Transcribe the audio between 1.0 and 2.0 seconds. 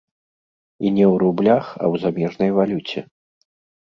ў рублях, а ў